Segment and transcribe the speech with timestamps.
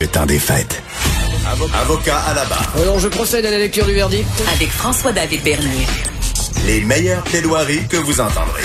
[0.00, 0.82] Le temps des fêtes.
[1.74, 2.72] Avocat à la barre.
[2.80, 4.26] Alors, je procède à la lecture du verdict.
[4.56, 5.84] Avec François-David Bernier.
[6.66, 8.62] Les meilleures plaidoiries que vous entendrez.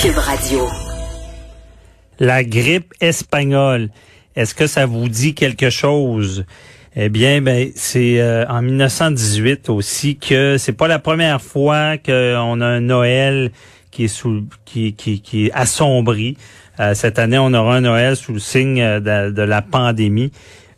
[0.00, 0.68] Cube Radio.
[2.20, 3.88] La grippe espagnole.
[4.36, 6.44] Est-ce que ça vous dit quelque chose?
[6.94, 12.60] Eh bien, ben, c'est euh, en 1918 aussi que c'est pas la première fois qu'on
[12.60, 13.50] a un Noël
[13.90, 16.36] qui est sous, qui, qui, qui est assombri.
[16.78, 20.32] Euh, cette année, on aura un Noël sous le signe euh, de, de la pandémie.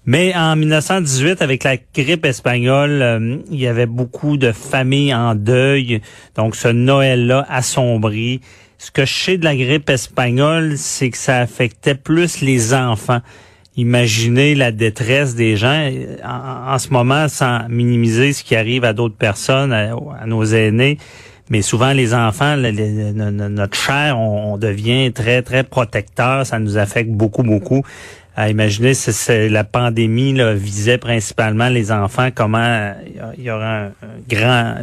[0.04, 5.36] Mais en 1918, avec la grippe espagnole, euh, il y avait beaucoup de familles en
[5.36, 6.00] deuil.
[6.34, 8.40] Donc, ce Noël-là assombri.
[8.78, 13.20] Ce que je sais de la grippe espagnole, c'est que ça affectait plus les enfants.
[13.76, 15.88] Imaginez la détresse des gens
[16.24, 20.98] en, ce moment, sans minimiser ce qui arrive à d'autres personnes, à, nos aînés.
[21.48, 26.44] Mais souvent, les enfants, notre chair, on, devient très, très protecteur.
[26.44, 27.82] Ça nous affecte beaucoup, beaucoup
[28.36, 32.92] à imaginer si la pandémie là, visait principalement les enfants, comment
[33.36, 33.92] il y aura un,
[34.28, 34.76] grand,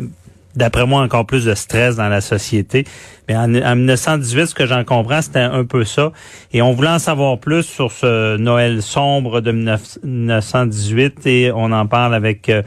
[0.55, 2.85] d'après moi, encore plus de stress dans la société.
[3.27, 6.11] Mais en, 1918, ce que j'en comprends, c'était un peu ça.
[6.53, 11.87] Et on voulait en savoir plus sur ce Noël sombre de 1918 et on en
[11.87, 12.61] parle avec euh,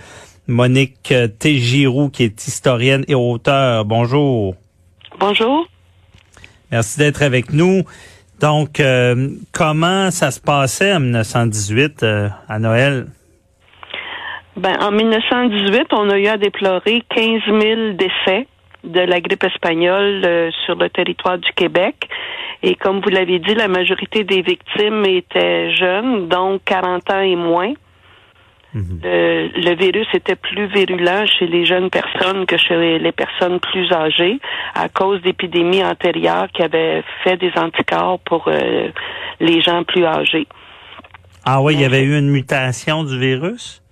[0.48, 3.84] Monique Tégirou, qui est historienne et auteur.
[3.84, 4.56] Bonjour.
[5.20, 5.66] Bonjour.
[6.72, 7.84] Merci d'être avec nous.
[8.42, 13.06] Donc, euh, comment ça se passait en 1918 euh, à Noël?
[14.56, 18.48] Ben, en 1918, on a eu à déplorer 15 000 décès
[18.82, 22.08] de la grippe espagnole euh, sur le territoire du Québec.
[22.64, 27.36] Et comme vous l'avez dit, la majorité des victimes étaient jeunes, donc 40 ans et
[27.36, 27.72] moins.
[28.75, 29.01] Mhm.
[29.03, 34.39] Le, virus était plus virulent chez les jeunes personnes que chez les personnes plus âgées
[34.75, 38.89] à cause d'épidémies antérieures qui avaient fait des anticorps pour euh,
[39.41, 40.47] les gens plus âgés.
[41.45, 43.83] Ah oui, il y avait eu une mutation du virus?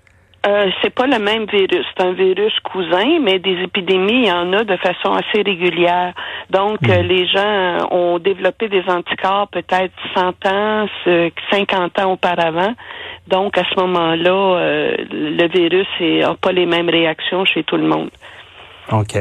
[0.47, 1.85] Euh, c'est pas le même virus.
[1.95, 6.15] C'est un virus cousin, mais des épidémies, il y en a de façon assez régulière.
[6.49, 7.07] Donc, euh, hmm.
[7.07, 10.87] les gens ont développé des anticorps peut-être 100 ans,
[11.51, 12.75] 50 ans auparavant.
[13.29, 17.87] Donc, à ce moment-là, euh, le virus n'a pas les mêmes réactions chez tout le
[17.87, 18.11] monde.
[18.91, 19.17] OK.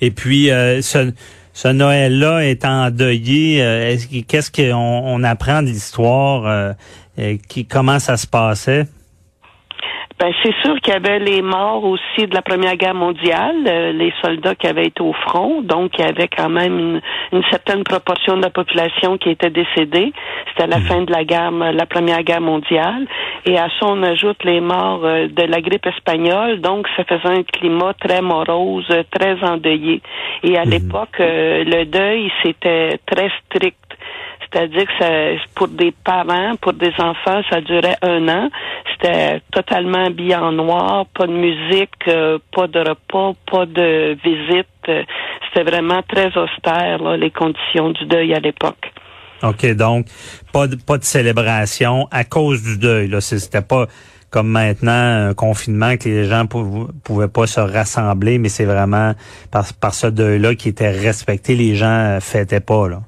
[0.00, 1.12] Et, puis, euh, ce,
[1.52, 3.96] ce Noël-là est endeuillé,
[4.28, 6.74] qu'est-ce qu'on on apprend de l'histoire?
[7.48, 8.86] qui, comment ça se passait?
[10.20, 13.92] Ben, c'est sûr qu'il y avait les morts aussi de la Première Guerre mondiale, euh,
[13.92, 17.00] les soldats qui avaient été au front, donc il y avait quand même une,
[17.32, 20.12] une certaine proportion de la population qui était décédée.
[20.48, 20.82] C'était la hmm.
[20.82, 23.06] fin de la guerre, la Première Guerre mondiale,
[23.44, 27.40] et à ça on ajoute les morts euh, de la grippe espagnole, donc ça faisait
[27.40, 30.00] un climat très morose, très endeuillé.
[30.44, 30.70] Et à hmm.
[30.70, 33.83] l'époque, euh, le deuil c'était très strict.
[34.54, 35.10] C'est-à-dire que ça,
[35.56, 38.50] pour des parents, pour des enfants, ça durait un an.
[38.92, 44.68] C'était totalement habillé en noir, pas de musique, euh, pas de repas, pas de visite.
[44.86, 48.92] C'était vraiment très austère, les conditions du deuil à l'époque.
[49.42, 50.06] OK, donc
[50.52, 53.08] pas de, pas de célébration à cause du deuil.
[53.08, 53.86] Là, c'était pas
[54.30, 59.14] comme maintenant un confinement que les gens pouvaient, pouvaient pas se rassembler, mais c'est vraiment
[59.50, 61.56] par, par ce deuil-là qui était respecté.
[61.56, 63.00] Les gens fêtaient pas là.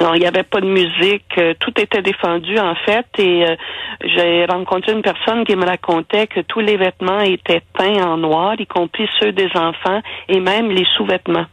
[0.00, 3.06] Non, il n'y avait pas de musique, euh, tout était défendu en fait.
[3.18, 3.56] Et euh,
[4.04, 8.54] j'ai rencontré une personne qui me racontait que tous les vêtements étaient peints en noir,
[8.58, 11.46] y compris ceux des enfants et même les sous-vêtements.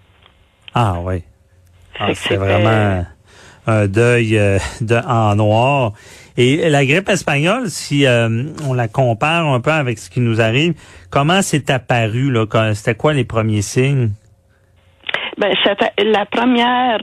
[0.73, 1.23] Ah oui.
[1.97, 3.05] Ah, c'est vraiment
[3.65, 5.93] un deuil euh, de, en noir.
[6.35, 8.05] Et la grippe espagnole, si
[8.67, 10.73] on la compare un peu avec ce qui nous arrive,
[11.11, 12.45] comment c'est apparu là?
[12.73, 14.09] C'était quoi les premiers signes?
[15.37, 15.53] Ben,
[15.99, 16.97] la première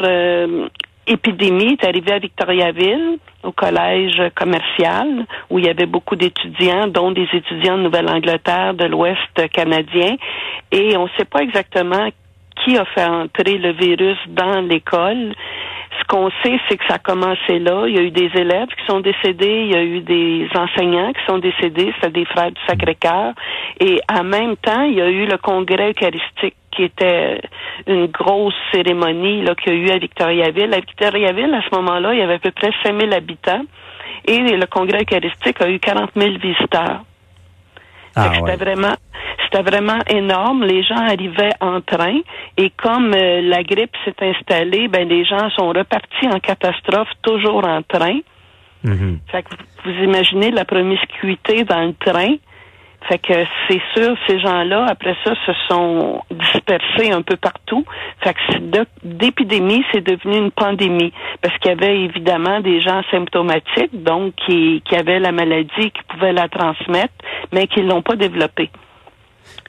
[1.10, 7.10] épidémie est arrivée à Victoriaville, au collège commercial, où il y avait beaucoup d'étudiants, dont
[7.10, 10.16] des étudiants de Nouvelle-Angleterre, de l'Ouest canadien,
[10.70, 12.08] et on ne sait pas exactement
[12.64, 15.34] qui a fait entrer le virus dans l'école.
[15.98, 17.84] Ce qu'on sait, c'est que ça a commencé là.
[17.86, 21.12] Il y a eu des élèves qui sont décédés, il y a eu des enseignants
[21.12, 23.32] qui sont décédés, c'est des frères du Sacré-Cœur.
[23.80, 27.40] Et en même temps, il y a eu le congrès eucharistique qui était
[27.86, 30.72] une grosse cérémonie là qu'il y a eu à Victoriaville.
[30.72, 33.64] À Victoriaville, à ce moment-là, il y avait à peu près 5000 habitants
[34.26, 37.02] et le congrès eucharistique a eu 40 000 visiteurs.
[38.16, 38.94] Ah, c'était vraiment
[39.44, 40.64] c'était vraiment énorme.
[40.64, 42.20] Les gens arrivaient en train
[42.56, 47.66] et comme euh, la grippe s'est installée, ben les gens sont repartis en catastrophe toujours
[47.66, 48.20] en train.
[48.84, 49.18] Mm-hmm.
[49.30, 49.48] Fait que
[49.84, 52.36] vous imaginez la promiscuité dans le train
[53.08, 53.32] Fait que
[53.68, 57.84] c'est sûr, ces gens-là, après ça, se sont dispersés un peu partout.
[58.22, 61.12] Fait que d'épidémie, c'est devenu une pandémie.
[61.40, 66.02] Parce qu'il y avait évidemment des gens symptomatiques, donc qui, qui avaient la maladie, qui
[66.08, 67.14] pouvaient la transmettre,
[67.52, 68.70] mais qui l'ont pas développée.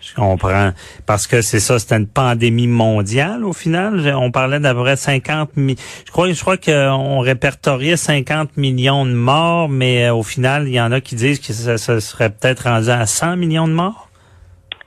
[0.01, 0.71] Je comprends.
[1.06, 4.13] Parce que c'est ça, c'était une pandémie mondiale au final.
[4.15, 5.77] On parlait d'à peu près 50 millions.
[6.06, 10.74] Je crois, je crois qu'on répertoriait 50 millions de morts, mais euh, au final, il
[10.74, 14.07] y en a qui disent que ça, serait peut-être rendu à 100 millions de morts.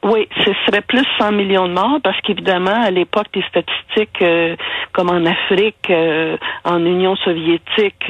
[0.02, 4.54] Oui, ce serait plus 100 millions de morts parce qu'évidemment, à l'époque, les statistiques, euh,
[4.92, 8.04] comme en Afrique, euh, en Union soviétique,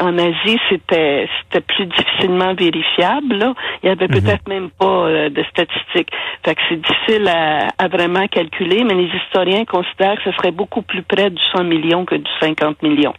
[0.00, 3.36] en Asie, c'était c'était plus difficilement vérifiable.
[3.36, 3.54] Là.
[3.82, 4.20] Il y avait mhm.
[4.20, 6.10] peut-être même pas euh, de statistiques.
[6.44, 10.52] Fait que c'est difficile à, à, vraiment calculer, mais les historiens considèrent que ce serait
[10.52, 13.14] beaucoup plus près du 100 millions que du 50 millions.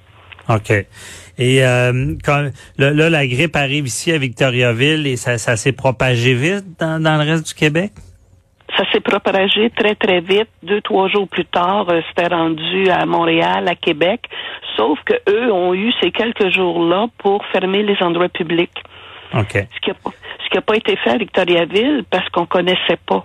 [0.50, 0.72] OK.
[1.38, 6.34] Et euh, quand là, la grippe arrive ici à Victoriaville et ça, ça s'est propagé
[6.34, 7.92] vite dans, dans le reste du Québec?
[8.78, 10.50] Ça s'est propagé très, très vite.
[10.64, 14.22] Deux, trois jours plus tard, euh, c'était rendu à Montréal, à Québec.
[14.78, 18.84] Sauf que eux ont eu ces quelques jours-là pour fermer les endroits publics.
[19.34, 19.54] OK.
[19.54, 19.92] Ce qui
[20.56, 23.24] n'a pas été fait à Victoriaville parce qu'on connaissait pas.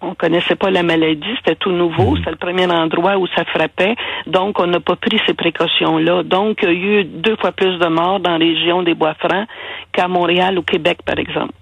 [0.00, 2.16] On connaissait pas la maladie, c'était tout nouveau, hmm.
[2.18, 3.94] c'était le premier endroit où ça frappait,
[4.26, 6.24] donc on n'a pas pris ces précautions-là.
[6.24, 9.48] Donc, il y a eu deux fois plus de morts dans la région des Bois-Francs
[9.92, 11.54] qu'à Montréal ou Québec, par exemple.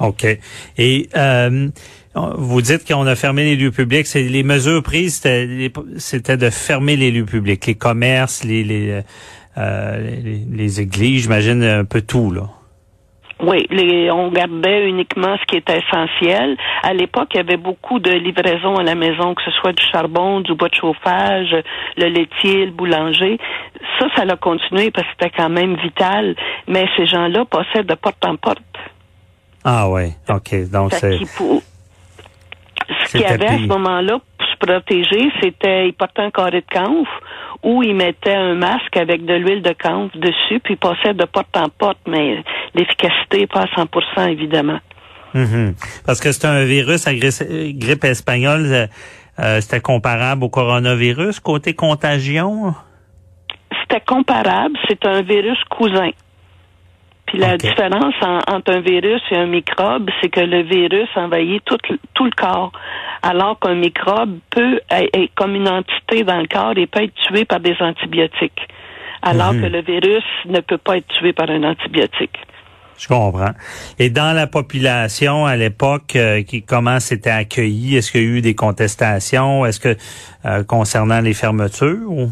[0.00, 0.26] OK.
[0.78, 1.68] Et euh,
[2.14, 4.06] vous dites qu'on a fermé les lieux publics.
[4.06, 5.22] C'est les mesures prises,
[5.98, 9.02] c'était de fermer les lieux publics, les commerces, les les,
[9.56, 12.48] euh, les, églises, j'imagine un peu tout là.
[13.40, 16.56] Oui, les, on gardait uniquement ce qui était essentiel.
[16.82, 19.84] À l'époque, il y avait beaucoup de livraisons à la maison, que ce soit du
[19.92, 21.54] charbon, du bois de chauffage,
[21.96, 23.38] le laitier, le boulanger.
[23.98, 26.36] Ça, ça a continué parce que c'était quand même vital.
[26.68, 28.62] Mais ces gens-là passaient de porte en porte.
[29.64, 30.70] Ah ouais, ok.
[30.70, 31.18] Donc c'est
[33.06, 36.60] ce qu'il y avait à ce moment-là pour se protéger, c'était, il portait un carré
[36.60, 37.20] de camphre
[37.62, 41.24] ou il mettait un masque avec de l'huile de camphre dessus, puis il passait de
[41.24, 42.42] porte en porte, mais
[42.74, 44.78] l'efficacité n'est pas à 100% évidemment.
[45.32, 45.74] Mhm.
[46.06, 48.86] Parce que c'est un virus, la grippe espagnole, euh,
[49.40, 52.74] euh, c'était comparable au coronavirus côté contagion?
[53.80, 56.10] C'était comparable, c'est un virus cousin
[57.34, 58.14] la différence
[58.48, 61.78] entre un virus et un microbe, c'est que le virus envahit tout,
[62.14, 62.72] tout le corps,
[63.22, 67.44] alors qu'un microbe peut être comme une entité dans le corps et peut être tué
[67.44, 68.68] par des antibiotiques,
[69.22, 69.62] alors mhm.
[69.62, 72.38] que le virus ne peut pas être tué par un antibiotique.
[72.96, 73.52] Je comprends.
[73.98, 77.96] Et dans la population à l'époque, euh, qui comment c'était accueilli?
[77.96, 79.66] Est-ce qu'il y a eu des contestations?
[79.66, 79.96] Est-ce que
[80.44, 82.30] euh, concernant les fermetures ou?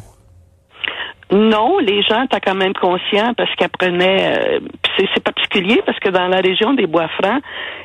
[1.32, 4.38] Non, les gens étaient quand même conscients parce qu'ils apprenaient.
[4.38, 4.60] Euh,
[4.98, 7.42] c'est particulier parce que dans la région des Bois-Francs,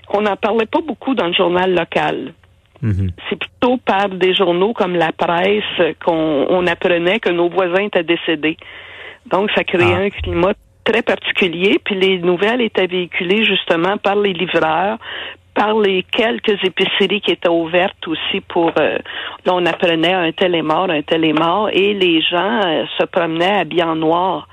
[0.10, 2.34] on n'en parlait pas beaucoup dans le journal local.
[2.82, 3.12] Mhm.
[3.30, 8.58] C'est plutôt par des journaux comme la presse qu'on apprenait que nos voisins étaient décédés.
[9.32, 10.04] Donc, ça créait ah.
[10.04, 10.54] un climat
[10.84, 11.80] très particulier.
[11.84, 14.98] Puis les nouvelles étaient véhiculées justement par les livreurs,
[15.58, 19.00] par les quelques épiceries qui étaient ouvertes aussi pour euh,
[19.46, 22.86] là on apprenait un tel est mort, un tel est mort et les gens euh,
[22.98, 24.48] se promenaient habillés en noir.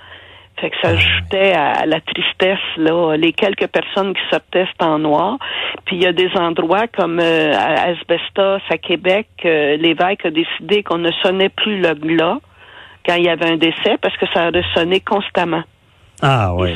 [0.59, 0.97] Fait que ça ah.
[0.97, 5.37] ajoutait à la tristesse là, les quelques personnes qui sortaient en noir.
[5.85, 10.83] Puis il y a des endroits comme euh, à Asbestos à Québec, l'évêque a décidé
[10.83, 12.39] qu'on ne sonnait plus le glas
[13.07, 15.65] quand il y avait un décès parce que ça ressonnait constamment.
[16.23, 16.75] Ah oui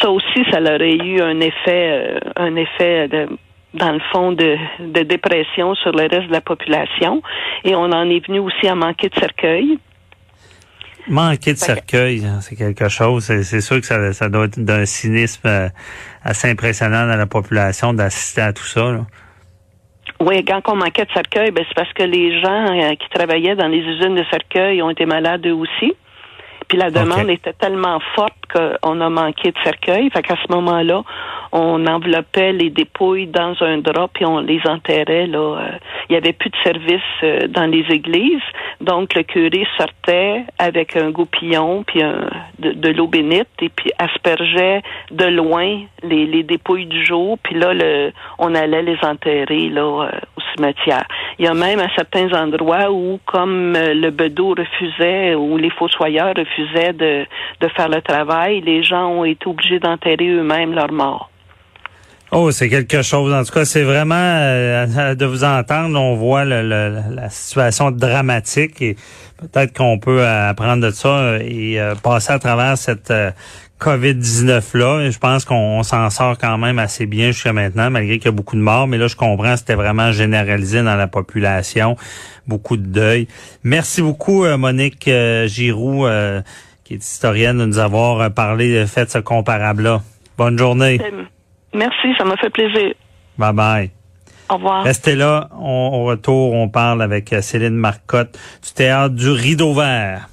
[0.00, 3.28] ça aussi, ça aurait eu un effet, euh, un effet de,
[3.74, 7.22] dans le fond de, de, dépression sur le reste de la population.
[7.64, 9.78] Et on en est venu aussi à manquer de cercueil.
[11.06, 13.24] Manquer de cercueil, hein, c'est quelque chose.
[13.24, 15.68] C'est sûr que ça, ça doit être d'un cynisme euh,
[16.22, 19.04] assez impressionnant dans la population d'assister à tout ça.
[20.20, 23.56] Oui, quand on manquait de cercueil, ben, c'est parce que les gens euh, qui travaillaient
[23.56, 25.92] dans les usines de cercueil ont été malades eux aussi.
[26.74, 30.10] Puis la demande était tellement forte qu'on a manqué de cercueil.
[30.10, 31.04] Fait qu'à ce moment-là,
[31.52, 35.28] on enveloppait les dépouilles dans un drap puis on les enterrait.
[35.28, 35.38] Là.
[35.38, 35.68] Euh,
[36.08, 38.42] il n'y avait plus de service euh, dans les églises.
[38.80, 42.02] Donc le curé sortait avec un goupillon puis
[42.58, 47.38] de, l'eau bénite et puis aspergeait de loin les, les dépouilles du jour.
[47.40, 50.10] Puis là, le, on allait les enterrer là euh,
[50.54, 51.04] cimetière.
[51.38, 56.34] Il y a même à certains endroits où, comme le bedeau refusait ou les fossoyeurs
[56.36, 57.24] refusaient de,
[57.60, 61.30] de faire le travail, les gens ont été obligés d'enterrer eux-mêmes leurs morts.
[62.36, 63.32] Oh, c'est quelque chose.
[63.32, 65.96] En tout cas, c'est vraiment euh, de vous entendre.
[66.00, 68.96] On voit la situation dramatique et
[69.38, 73.30] peut-être qu'on peut apprendre de ça et euh, passer à travers cette euh,
[73.80, 75.10] COVID-19-là.
[75.10, 78.32] Je pense qu'on s'en sort quand même assez bien jusqu'à maintenant, malgré qu'il y a
[78.32, 78.86] beaucoup de morts.
[78.86, 81.96] Mais là, je comprends, c'était vraiment généralisé dans la population.
[82.46, 83.28] Beaucoup de deuil.
[83.62, 86.40] Merci beaucoup, euh, Monique euh, Giroux, euh,
[86.84, 90.02] qui est historienne, de nous avoir parlé, fait ce comparable-là.
[90.38, 91.00] Bonne journée.
[91.72, 92.94] Merci, ça m'a fait plaisir.
[93.38, 93.90] Bye bye.
[94.48, 94.84] Au revoir.
[94.84, 95.48] Restez là.
[95.58, 100.28] On, au retour, on parle avec Céline Marcotte du théâtre du Rideau Vert.